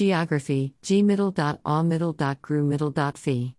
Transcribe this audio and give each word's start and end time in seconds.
Geography, 0.00 0.72
g 0.80 1.02
middle 1.02 1.30
dot 1.30 1.60
all 1.62 1.82
middle 1.82 2.14
dot 2.14 2.38
middle 2.48 2.90
dot 2.90 3.18
phi. 3.18 3.54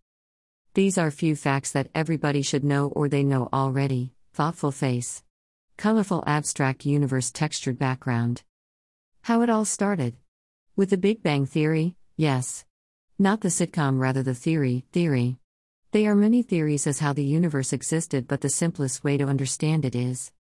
These 0.73 0.97
are 0.97 1.11
few 1.11 1.35
facts 1.35 1.69
that 1.73 1.91
everybody 1.93 2.41
should 2.41 2.63
know 2.63 2.87
or 2.87 3.07
they 3.07 3.21
know 3.21 3.47
already. 3.53 4.13
Thoughtful 4.33 4.71
face. 4.71 5.21
Colorful 5.77 6.23
abstract 6.25 6.83
universe 6.83 7.29
textured 7.29 7.77
background. 7.77 8.41
How 9.21 9.43
it 9.43 9.51
all 9.51 9.65
started. 9.65 10.15
With 10.75 10.89
the 10.89 10.97
Big 10.97 11.21
Bang 11.21 11.45
Theory, 11.45 11.95
yes. 12.17 12.65
Not 13.19 13.41
the 13.41 13.49
sitcom, 13.49 13.99
rather 13.99 14.23
the 14.23 14.33
theory, 14.33 14.83
theory. 14.91 15.37
There 15.91 16.11
are 16.11 16.15
many 16.15 16.41
theories 16.41 16.87
as 16.87 16.97
how 16.97 17.13
the 17.13 17.23
universe 17.23 17.71
existed, 17.71 18.27
but 18.27 18.41
the 18.41 18.49
simplest 18.49 19.03
way 19.03 19.15
to 19.15 19.25
understand 19.25 19.85
it 19.85 19.93
is 19.93 20.31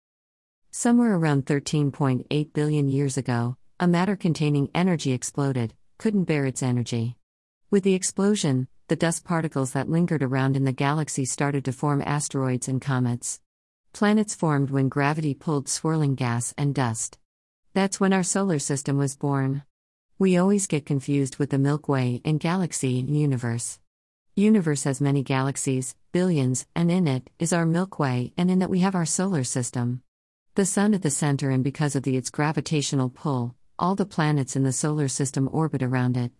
somewhere 0.71 1.13
around 1.13 1.45
13.8 1.45 2.53
billion 2.53 2.89
years 2.89 3.17
ago, 3.17 3.55
a 3.79 3.85
matter 3.85 4.15
containing 4.15 4.71
energy 4.73 5.11
exploded, 5.11 5.75
couldn't 6.01 6.23
bear 6.23 6.47
its 6.47 6.63
energy. 6.63 7.15
With 7.69 7.83
the 7.83 7.93
explosion, 7.93 8.67
the 8.87 8.95
dust 8.95 9.23
particles 9.23 9.73
that 9.73 9.87
lingered 9.87 10.23
around 10.23 10.57
in 10.57 10.63
the 10.63 10.71
galaxy 10.71 11.25
started 11.25 11.63
to 11.65 11.71
form 11.71 12.01
asteroids 12.03 12.67
and 12.67 12.81
comets. 12.81 13.39
Planets 13.93 14.33
formed 14.33 14.71
when 14.71 14.89
gravity 14.89 15.35
pulled 15.35 15.69
swirling 15.69 16.15
gas 16.15 16.55
and 16.57 16.73
dust. 16.73 17.19
That's 17.75 17.99
when 17.99 18.13
our 18.13 18.23
solar 18.23 18.57
system 18.57 18.97
was 18.97 19.15
born. 19.15 19.61
We 20.17 20.37
always 20.37 20.65
get 20.65 20.87
confused 20.87 21.37
with 21.37 21.51
the 21.51 21.59
Milky 21.59 21.91
Way 21.91 22.21
and 22.25 22.39
galaxy 22.39 22.99
and 22.99 23.15
universe. 23.15 23.79
Universe 24.35 24.85
has 24.85 25.01
many 25.01 25.21
galaxies, 25.21 25.95
billions, 26.11 26.65
and 26.75 26.89
in 26.89 27.07
it 27.07 27.29
is 27.37 27.53
our 27.53 27.67
Milky 27.67 27.97
Way 27.99 28.33
and 28.39 28.49
in 28.49 28.57
that 28.57 28.71
we 28.71 28.79
have 28.79 28.95
our 28.95 29.05
solar 29.05 29.43
system. 29.43 30.01
The 30.55 30.65
sun 30.65 30.95
at 30.95 31.03
the 31.03 31.11
center 31.11 31.51
and 31.51 31.63
because 31.63 31.95
of 31.95 32.01
the 32.01 32.17
its 32.17 32.31
gravitational 32.31 33.11
pull, 33.11 33.53
all 33.81 33.95
the 33.95 34.05
planets 34.05 34.55
in 34.55 34.61
the 34.61 34.71
solar 34.71 35.07
system 35.07 35.49
orbit 35.51 35.81
around 35.81 36.15
it. 36.15 36.31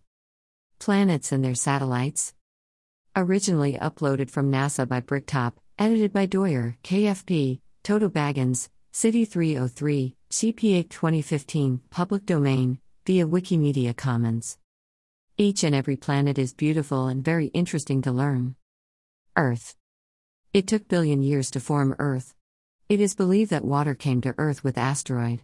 Planets 0.77 1.31
and 1.31 1.43
their 1.43 1.55
satellites. 1.55 2.35
Originally 3.15 3.79
uploaded 3.81 4.29
from 4.29 4.51
NASA 4.51 4.87
by 4.87 4.99
Bricktop, 4.99 5.59
edited 5.79 6.13
by 6.13 6.27
Doyer, 6.27 6.77
KFP, 6.83 7.59
Toto 7.81 8.09
Baggins, 8.09 8.69
City 8.91 9.25
303, 9.25 10.15
CPA 10.29 10.87
2015, 10.87 11.81
public 11.89 12.27
domain, 12.27 12.77
via 13.07 13.25
Wikimedia 13.25 13.97
Commons. 13.97 14.59
Each 15.35 15.63
and 15.63 15.73
every 15.73 15.95
planet 15.95 16.37
is 16.37 16.53
beautiful 16.53 17.07
and 17.07 17.25
very 17.25 17.47
interesting 17.47 18.03
to 18.03 18.11
learn. 18.11 18.55
Earth. 19.35 19.75
It 20.53 20.67
took 20.67 20.87
billion 20.87 21.23
years 21.23 21.49
to 21.51 21.59
form 21.59 21.95
Earth. 21.97 22.35
It 22.87 23.01
is 23.01 23.15
believed 23.15 23.49
that 23.49 23.65
water 23.65 23.95
came 23.95 24.21
to 24.21 24.35
Earth 24.37 24.63
with 24.63 24.77
asteroid. 24.77 25.41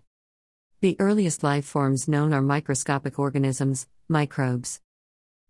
The 0.79 0.95
earliest 0.99 1.41
life 1.41 1.65
forms 1.65 2.07
known 2.07 2.33
are 2.33 2.41
microscopic 2.41 3.17
organisms, 3.17 3.87
microbes. 4.07 4.79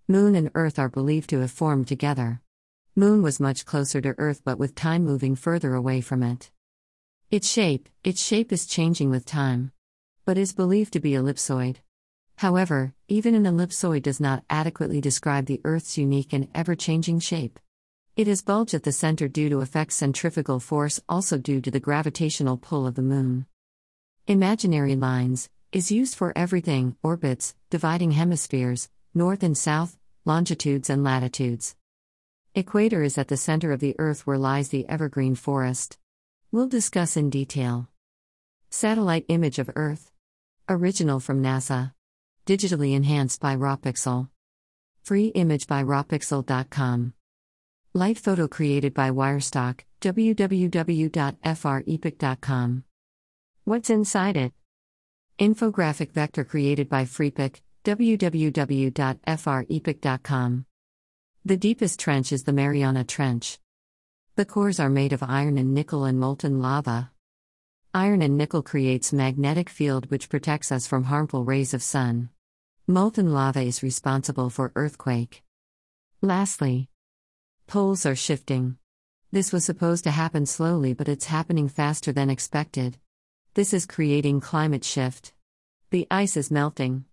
Moon 0.07 0.35
and 0.35 0.49
Earth 0.55 0.79
are 0.79 0.87
believed 0.87 1.29
to 1.31 1.41
have 1.41 1.51
formed 1.51 1.89
together. 1.89 2.39
Moon 2.95 3.21
was 3.21 3.37
much 3.37 3.65
closer 3.65 3.99
to 3.99 4.15
Earth 4.17 4.41
but 4.45 4.57
with 4.57 4.73
time 4.73 5.03
moving 5.03 5.35
further 5.35 5.73
away 5.73 5.99
from 5.99 6.23
it. 6.23 6.49
Its 7.29 7.45
shape, 7.45 7.89
its 8.05 8.23
shape 8.23 8.53
is 8.53 8.65
changing 8.65 9.09
with 9.09 9.25
time, 9.25 9.73
but 10.23 10.37
is 10.37 10.53
believed 10.53 10.93
to 10.93 11.01
be 11.01 11.11
ellipsoid. 11.11 11.79
However, 12.37 12.93
even 13.09 13.35
an 13.35 13.43
ellipsoid 13.43 14.03
does 14.03 14.21
not 14.21 14.45
adequately 14.49 15.01
describe 15.01 15.47
the 15.47 15.59
Earth's 15.65 15.97
unique 15.97 16.31
and 16.31 16.47
ever 16.55 16.73
changing 16.73 17.19
shape. 17.19 17.59
It 18.15 18.29
is 18.29 18.41
bulge 18.41 18.73
at 18.73 18.83
the 18.83 18.93
center 18.93 19.27
due 19.27 19.49
to 19.49 19.59
effects 19.59 19.97
centrifugal 19.97 20.61
force, 20.61 21.01
also 21.09 21.37
due 21.37 21.59
to 21.59 21.69
the 21.69 21.81
gravitational 21.81 22.55
pull 22.55 22.87
of 22.87 22.95
the 22.95 23.01
Moon. 23.01 23.45
Imaginary 24.27 24.97
lines 24.97 25.49
is 25.71 25.89
used 25.89 26.15
for 26.15 26.33
everything 26.35 26.97
orbits, 27.01 27.55
dividing 27.69 28.11
hemispheres, 28.11 28.89
north 29.13 29.41
and 29.41 29.57
south, 29.57 29.97
longitudes 30.25 30.89
and 30.89 31.01
latitudes. 31.01 31.77
Equator 32.53 33.03
is 33.03 33.17
at 33.17 33.29
the 33.29 33.37
center 33.37 33.71
of 33.71 33.79
the 33.79 33.95
Earth 33.97 34.27
where 34.27 34.37
lies 34.37 34.67
the 34.67 34.85
evergreen 34.89 35.35
forest. 35.35 35.97
We'll 36.51 36.67
discuss 36.67 37.15
in 37.15 37.29
detail. 37.29 37.87
Satellite 38.69 39.23
image 39.29 39.59
of 39.59 39.69
Earth. 39.75 40.11
Original 40.67 41.21
from 41.21 41.41
NASA 41.41 41.93
digitally 42.47 42.95
enhanced 42.95 43.39
by 43.41 43.55
Rawpixel. 43.55 44.29
Free 45.03 45.27
image 45.27 45.67
by 45.67 45.83
rawpixel.com. 45.83 47.13
Light 47.93 48.17
photo 48.17 48.47
created 48.47 48.93
by 48.93 49.11
Wirestock, 49.11 49.81
www.freepik.com. 50.01 52.83
What's 53.67 53.89
inside 53.89 54.37
it? 54.37 54.53
Infographic 55.37 56.13
vector 56.13 56.45
created 56.45 56.87
by 56.87 57.03
Freepik, 57.03 57.59
www.freepik.com. 57.83 60.65
The 61.43 61.57
deepest 61.57 61.99
trench 61.99 62.31
is 62.31 62.43
the 62.43 62.53
Mariana 62.53 63.03
Trench. 63.03 63.59
The 64.37 64.45
cores 64.45 64.79
are 64.79 64.89
made 64.89 65.11
of 65.11 65.21
iron 65.21 65.57
and 65.57 65.73
nickel 65.73 66.05
and 66.05 66.17
molten 66.17 66.61
lava. 66.61 67.11
Iron 67.93 68.21
and 68.21 68.37
nickel 68.37 68.61
creates 68.61 69.11
magnetic 69.11 69.69
field 69.69 70.09
which 70.09 70.29
protects 70.29 70.71
us 70.71 70.87
from 70.87 71.03
harmful 71.03 71.43
rays 71.43 71.73
of 71.73 71.83
sun. 71.83 72.29
Molten 72.87 73.33
lava 73.33 73.59
is 73.59 73.83
responsible 73.83 74.49
for 74.49 74.71
earthquake. 74.77 75.43
Lastly, 76.21 76.87
poles 77.67 78.05
are 78.05 78.15
shifting. 78.15 78.77
This 79.33 79.51
was 79.51 79.65
supposed 79.65 80.05
to 80.05 80.11
happen 80.11 80.45
slowly, 80.45 80.93
but 80.93 81.09
it's 81.09 81.25
happening 81.25 81.67
faster 81.67 82.13
than 82.13 82.29
expected. 82.29 82.97
This 83.57 83.73
is 83.73 83.87
creating 83.87 84.41
climate 84.41 84.83
shift. 84.83 85.33
The 85.89 86.05
ice 86.11 86.37
is 86.37 86.51
melting. 86.51 87.05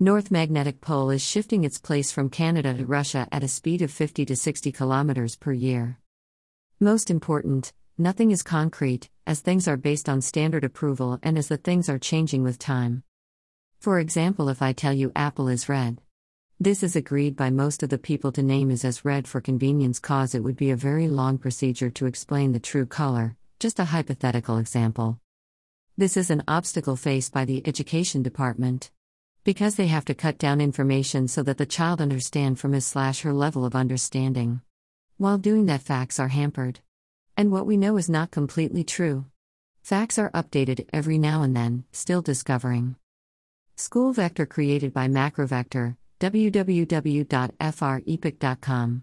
North 0.00 0.28
Magnetic 0.28 0.80
Pole 0.80 1.10
is 1.10 1.22
shifting 1.22 1.62
its 1.62 1.78
place 1.78 2.10
from 2.10 2.30
Canada 2.30 2.74
to 2.74 2.84
Russia 2.84 3.28
at 3.30 3.44
a 3.44 3.46
speed 3.46 3.80
of 3.80 3.92
50 3.92 4.24
to 4.24 4.34
60 4.34 4.72
kilometers 4.72 5.36
per 5.36 5.52
year. 5.52 6.00
Most 6.80 7.12
important, 7.12 7.72
nothing 7.96 8.32
is 8.32 8.42
concrete, 8.42 9.08
as 9.24 9.38
things 9.38 9.68
are 9.68 9.76
based 9.76 10.08
on 10.08 10.20
standard 10.20 10.64
approval 10.64 11.20
and 11.22 11.38
as 11.38 11.46
the 11.46 11.58
things 11.58 11.88
are 11.88 12.00
changing 12.00 12.42
with 12.42 12.58
time. 12.58 13.04
For 13.78 14.00
example, 14.00 14.48
if 14.48 14.60
I 14.62 14.72
tell 14.72 14.92
you 14.92 15.12
apple 15.14 15.46
is 15.46 15.68
red. 15.68 16.00
This 16.58 16.82
is 16.82 16.96
agreed 16.96 17.36
by 17.36 17.50
most 17.50 17.84
of 17.84 17.90
the 17.90 17.98
people 17.98 18.32
to 18.32 18.42
name 18.42 18.72
is 18.72 18.84
as 18.84 19.04
red 19.04 19.28
for 19.28 19.40
convenience 19.40 20.00
cause 20.00 20.34
it 20.34 20.42
would 20.42 20.56
be 20.56 20.72
a 20.72 20.86
very 20.90 21.06
long 21.06 21.38
procedure 21.38 21.90
to 21.90 22.06
explain 22.06 22.50
the 22.50 22.58
true 22.58 22.84
color, 22.84 23.36
just 23.60 23.78
a 23.78 23.84
hypothetical 23.84 24.58
example. 24.58 25.20
This 25.96 26.16
is 26.16 26.28
an 26.28 26.42
obstacle 26.48 26.96
faced 26.96 27.32
by 27.32 27.44
the 27.44 27.64
education 27.68 28.24
department. 28.24 28.90
Because 29.44 29.76
they 29.76 29.86
have 29.86 30.04
to 30.06 30.14
cut 30.14 30.38
down 30.38 30.60
information 30.60 31.28
so 31.28 31.44
that 31.44 31.56
the 31.56 31.66
child 31.66 32.00
understand 32.00 32.58
from 32.58 32.72
his 32.72 32.84
slash 32.84 33.20
her 33.20 33.32
level 33.32 33.64
of 33.64 33.76
understanding. 33.76 34.60
While 35.18 35.38
doing 35.38 35.66
that 35.66 35.82
facts 35.82 36.18
are 36.18 36.26
hampered. 36.26 36.80
And 37.36 37.52
what 37.52 37.64
we 37.64 37.76
know 37.76 37.96
is 37.96 38.10
not 38.10 38.32
completely 38.32 38.82
true. 38.82 39.26
Facts 39.84 40.18
are 40.18 40.32
updated 40.32 40.88
every 40.92 41.16
now 41.16 41.42
and 41.42 41.54
then, 41.54 41.84
still 41.92 42.22
discovering. 42.22 42.96
School 43.76 44.12
vector 44.12 44.46
created 44.46 44.92
by 44.92 45.06
Macrovector, 45.06 45.96
www.freepik.com. 46.18 49.02